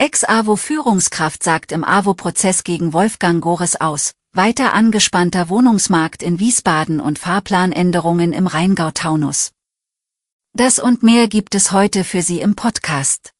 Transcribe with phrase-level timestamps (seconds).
[0.00, 8.32] Ex-AWO-Führungskraft sagt im AWO-Prozess gegen Wolfgang Gores aus, weiter angespannter Wohnungsmarkt in Wiesbaden und Fahrplanänderungen
[8.32, 9.52] im Rheingau-Taunus.
[10.54, 13.32] Das und mehr gibt es heute für Sie im Podcast.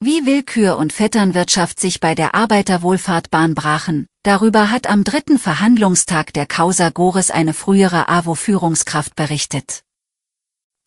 [0.00, 6.46] Wie Willkür und Vetternwirtschaft sich bei der Arbeiterwohlfahrtbahn brachen, darüber hat am dritten Verhandlungstag der
[6.46, 9.84] Causa Gores eine frühere AWO-Führungskraft berichtet.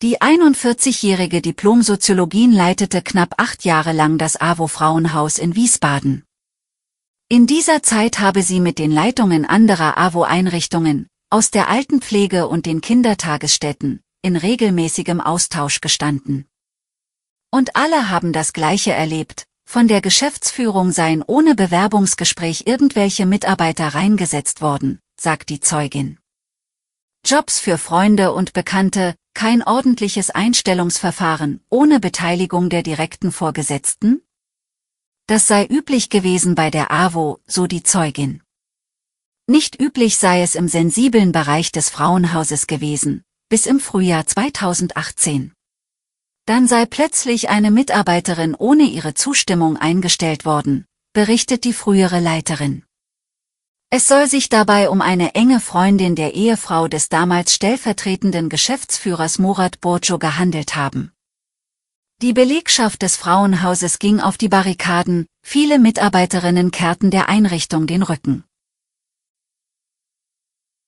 [0.02, 6.24] Die 41-jährige Diplom-Soziologin leitete knapp acht Jahre lang das AWO-Frauenhaus in Wiesbaden.
[7.28, 12.80] In dieser Zeit habe sie mit den Leitungen anderer AWO-Einrichtungen, aus der Altenpflege und den
[12.80, 16.48] Kindertagesstätten, in regelmäßigem Austausch gestanden.
[17.52, 24.62] Und alle haben das Gleiche erlebt, von der Geschäftsführung seien ohne Bewerbungsgespräch irgendwelche Mitarbeiter reingesetzt
[24.62, 26.18] worden, sagt die Zeugin.
[27.24, 34.22] Jobs für Freunde und Bekannte, kein ordentliches Einstellungsverfahren ohne Beteiligung der direkten Vorgesetzten?
[35.26, 38.42] Das sei üblich gewesen bei der AWO, so die Zeugin.
[39.46, 45.52] Nicht üblich sei es im sensiblen Bereich des Frauenhauses gewesen, bis im Frühjahr 2018.
[46.46, 52.84] Dann sei plötzlich eine Mitarbeiterin ohne ihre Zustimmung eingestellt worden, berichtet die frühere Leiterin.
[53.94, 59.82] Es soll sich dabei um eine enge Freundin der Ehefrau des damals stellvertretenden Geschäftsführers Murat
[59.82, 61.12] Burcu gehandelt haben.
[62.22, 68.44] Die Belegschaft des Frauenhauses ging auf die Barrikaden, viele Mitarbeiterinnen kehrten der Einrichtung den Rücken.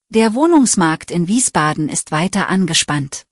[0.08, 3.26] Der Wohnungsmarkt in Wiesbaden ist weiter angespannt.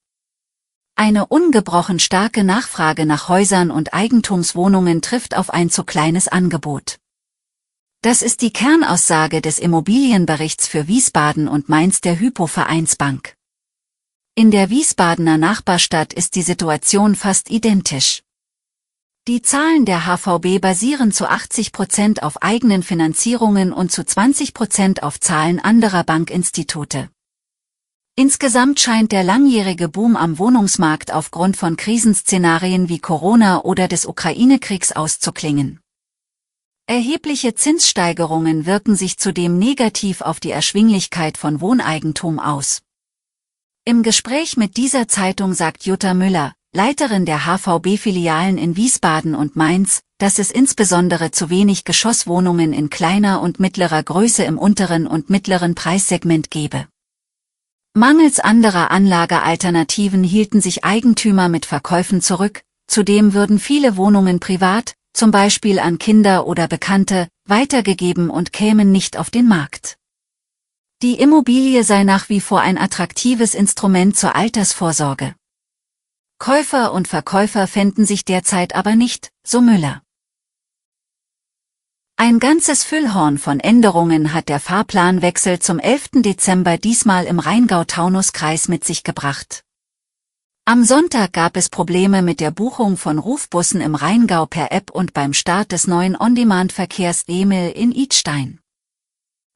[0.97, 6.99] Eine ungebrochen starke Nachfrage nach Häusern und Eigentumswohnungen trifft auf ein zu kleines Angebot.
[8.05, 13.37] Das ist die Kernaussage des Immobilienberichts für Wiesbaden und Mainz der Hypo-Vereinsbank.
[14.35, 18.25] In der Wiesbadener Nachbarstadt ist die Situation fast identisch.
[19.29, 25.05] Die Zahlen der HVB basieren zu 80 Prozent auf eigenen Finanzierungen und zu 20 Prozent
[25.05, 27.09] auf Zahlen anderer Bankinstitute.
[28.17, 34.91] Insgesamt scheint der langjährige Boom am Wohnungsmarkt aufgrund von Krisenszenarien wie Corona oder des Ukraine-Kriegs
[34.91, 35.82] auszuklingen.
[36.93, 42.83] Erhebliche Zinssteigerungen wirken sich zudem negativ auf die Erschwinglichkeit von Wohneigentum aus.
[43.87, 50.03] Im Gespräch mit dieser Zeitung sagt Jutta Müller, Leiterin der HVB-Filialen in Wiesbaden und Mainz,
[50.19, 55.75] dass es insbesondere zu wenig Geschosswohnungen in kleiner und mittlerer Größe im unteren und mittleren
[55.75, 56.89] Preissegment gebe.
[57.95, 65.31] Mangels anderer Anlagealternativen hielten sich Eigentümer mit Verkäufen zurück, zudem würden viele Wohnungen privat, zum
[65.31, 69.97] Beispiel an Kinder oder Bekannte, weitergegeben und kämen nicht auf den Markt.
[71.03, 75.35] Die Immobilie sei nach wie vor ein attraktives Instrument zur Altersvorsorge.
[76.39, 80.03] Käufer und Verkäufer fänden sich derzeit aber nicht, so Müller.
[82.17, 86.23] Ein ganzes Füllhorn von Änderungen hat der Fahrplanwechsel zum 11.
[86.23, 89.65] Dezember diesmal im Rheingau-Taunus-Kreis mit sich gebracht.
[90.65, 95.13] Am Sonntag gab es Probleme mit der Buchung von Rufbussen im Rheingau per App und
[95.13, 98.61] beim Start des neuen On-Demand-Verkehrs Emil in Idstein.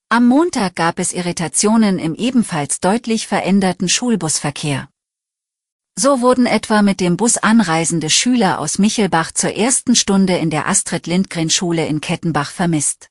[0.09, 4.89] Am Montag gab es Irritationen im ebenfalls deutlich veränderten Schulbusverkehr.
[5.97, 10.67] So wurden etwa mit dem Bus anreisende Schüler aus Michelbach zur ersten Stunde in der
[10.67, 13.11] Astrid Lindgren Schule in Kettenbach vermisst.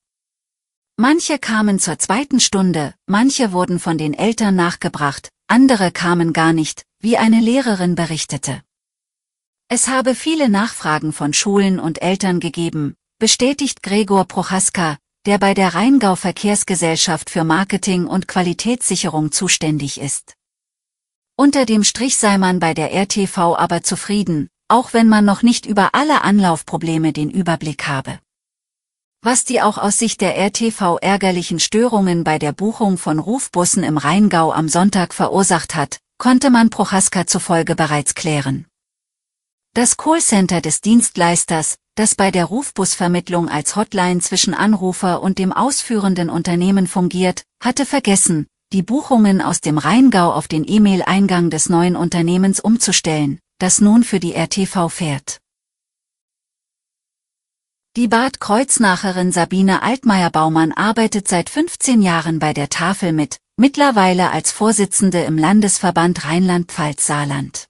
[0.97, 6.83] Manche kamen zur zweiten Stunde, manche wurden von den Eltern nachgebracht, andere kamen gar nicht,
[7.05, 8.63] wie eine Lehrerin berichtete.
[9.67, 14.97] Es habe viele Nachfragen von Schulen und Eltern gegeben, bestätigt Gregor Prochaska,
[15.27, 20.33] der bei der Rheingau Verkehrsgesellschaft für Marketing und Qualitätssicherung zuständig ist.
[21.37, 25.67] Unter dem Strich sei man bei der RTV aber zufrieden, auch wenn man noch nicht
[25.67, 28.17] über alle Anlaufprobleme den Überblick habe.
[29.21, 33.99] Was die auch aus Sicht der RTV ärgerlichen Störungen bei der Buchung von Rufbussen im
[33.99, 38.65] Rheingau am Sonntag verursacht hat, konnte man Prochaska zufolge bereits klären.
[39.73, 46.29] Das Callcenter des Dienstleisters, das bei der Rufbusvermittlung als Hotline zwischen Anrufer und dem ausführenden
[46.29, 52.59] Unternehmen fungiert, hatte vergessen, die Buchungen aus dem Rheingau auf den E-Mail-Eingang des neuen Unternehmens
[52.59, 55.39] umzustellen, das nun für die RTV fährt.
[57.95, 64.51] Die Bad Kreuznacherin Sabine Altmaier-Baumann arbeitet seit 15 Jahren bei der Tafel mit, mittlerweile als
[64.51, 67.67] Vorsitzende im Landesverband Rheinland-Pfalz-Saarland.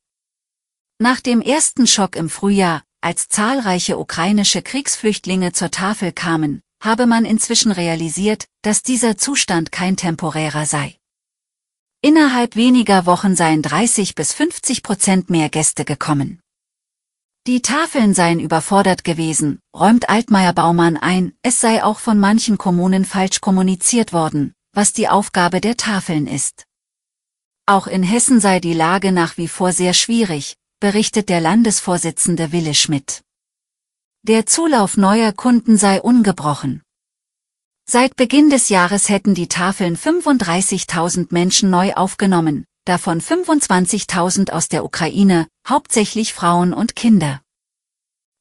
[1.00, 7.26] Nach dem ersten Schock im Frühjahr, als zahlreiche ukrainische Kriegsflüchtlinge zur Tafel kamen, habe man
[7.26, 10.98] inzwischen realisiert, dass dieser Zustand kein temporärer sei.
[12.02, 16.40] Innerhalb weniger Wochen seien 30 bis 50 Prozent mehr Gäste gekommen.
[17.48, 23.06] Die Tafeln seien überfordert gewesen, räumt Altmaier Baumann ein, es sei auch von manchen Kommunen
[23.06, 26.66] falsch kommuniziert worden, was die Aufgabe der Tafeln ist.
[27.66, 32.76] Auch in Hessen sei die Lage nach wie vor sehr schwierig, berichtet der Landesvorsitzende Wille
[32.76, 33.24] Schmidt.
[34.24, 36.84] Der Zulauf neuer Kunden sei ungebrochen.
[37.88, 44.84] Seit Beginn des Jahres hätten die Tafeln 35.000 Menschen neu aufgenommen, davon 25.000 aus der
[44.84, 47.42] Ukraine, hauptsächlich Frauen und Kinder.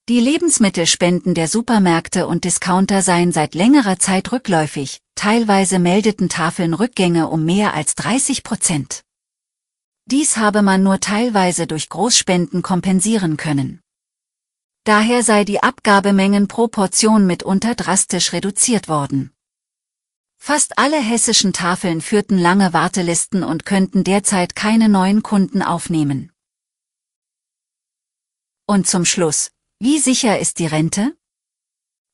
[0.08, 7.28] Die Lebensmittelspenden der Supermärkte und Discounter seien seit längerer Zeit rückläufig, teilweise meldeten Tafeln Rückgänge
[7.28, 9.04] um mehr als 30 Prozent.
[10.04, 13.80] Dies habe man nur teilweise durch Großspenden kompensieren können.
[14.84, 19.32] Daher sei die Abgabemengen pro Portion mitunter drastisch reduziert worden.
[20.36, 26.32] Fast alle hessischen Tafeln führten lange Wartelisten und könnten derzeit keine neuen Kunden aufnehmen.
[28.66, 31.16] Und zum Schluss, wie sicher ist die Rente?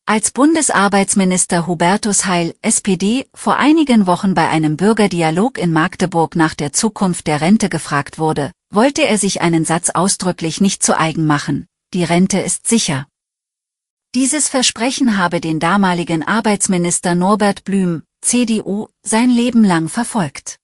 [0.06, 6.73] Als Bundesarbeitsminister Hubertus Heil, SPD, vor einigen Wochen bei einem Bürgerdialog in Magdeburg nach der
[6.73, 11.67] Zukunft der Rente gefragt wurde, wollte er sich einen Satz ausdrücklich nicht zu eigen machen,
[11.94, 13.06] die Rente ist sicher.
[14.17, 20.56] Dieses Versprechen habe den damaligen Arbeitsminister Norbert Blüm, CDU, sein Leben lang verfolgt.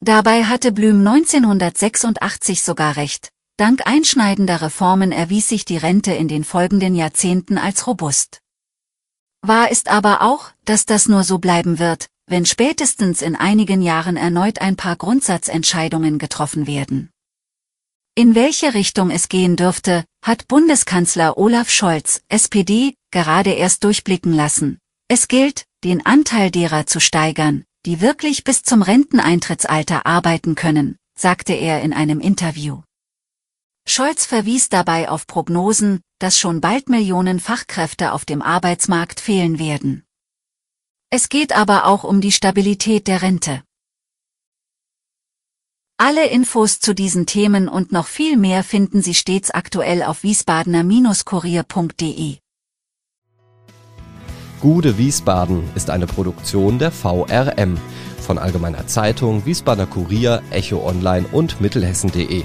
[0.00, 6.44] Dabei hatte Blüm 1986 sogar recht, dank einschneidender Reformen erwies sich die Rente in den
[6.44, 8.40] folgenden Jahrzehnten als robust.
[9.42, 14.16] Wahr ist aber auch, dass das nur so bleiben wird, wenn spätestens in einigen Jahren
[14.16, 17.10] erneut ein paar Grundsatzentscheidungen getroffen werden.
[18.14, 24.78] In welche Richtung es gehen dürfte, hat Bundeskanzler Olaf Scholz, SPD, gerade erst durchblicken lassen.
[25.06, 31.52] Es gilt, den Anteil derer zu steigern, die wirklich bis zum Renteneintrittsalter arbeiten können, sagte
[31.52, 32.80] er in einem Interview.
[33.86, 40.04] Scholz verwies dabei auf Prognosen, dass schon bald Millionen Fachkräfte auf dem Arbeitsmarkt fehlen werden.
[41.10, 43.62] Es geht aber auch um die Stabilität der Rente.
[45.96, 52.38] Alle Infos zu diesen Themen und noch viel mehr finden Sie stets aktuell auf wiesbadener-kurier.de.
[54.60, 57.78] Gude Wiesbaden ist eine Produktion der VRM
[58.20, 62.44] von Allgemeiner Zeitung, Wiesbadener Kurier, Echo Online und Mittelhessen.de.